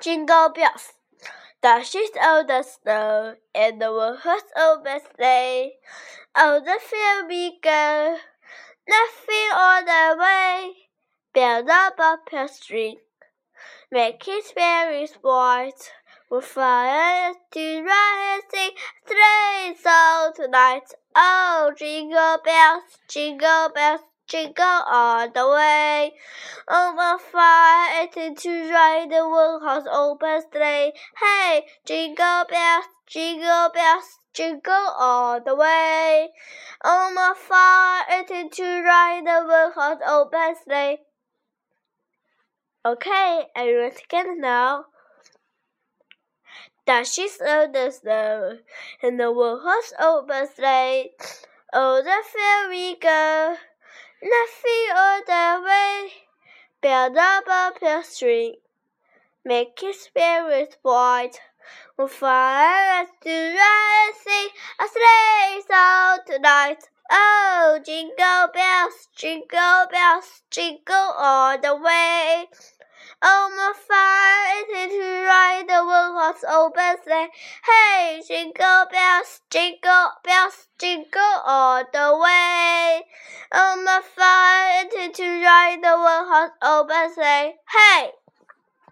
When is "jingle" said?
0.00-0.50, 21.76-22.38, 23.08-23.70, 24.26-24.82, 31.84-32.44, 33.06-33.70, 34.32-34.72, 67.84-68.48, 69.14-69.86, 70.50-71.12, 78.26-78.86, 79.50-80.10, 80.78-81.40